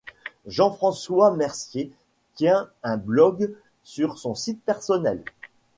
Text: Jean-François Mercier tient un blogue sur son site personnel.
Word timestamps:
Jean-François 0.47 1.29
Mercier 1.29 1.91
tient 2.33 2.67
un 2.81 2.97
blogue 2.97 3.53
sur 3.83 4.17
son 4.17 4.33
site 4.33 4.59
personnel. 4.65 5.23